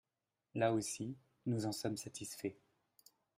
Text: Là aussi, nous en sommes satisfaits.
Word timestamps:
Là 0.55 0.73
aussi, 0.73 1.15
nous 1.45 1.67
en 1.67 1.71
sommes 1.71 1.95
satisfaits. 1.95 2.57